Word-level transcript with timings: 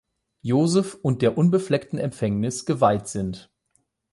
Josef 0.41 0.95
und 0.95 1.21
der 1.21 1.37
„Unbefleckten 1.37 1.99
Empfängnis“ 1.99 2.65
geweiht 2.65 3.07
sind. 3.07 3.51